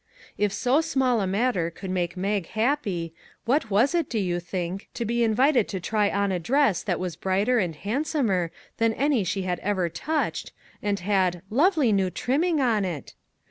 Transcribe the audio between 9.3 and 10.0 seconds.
had ever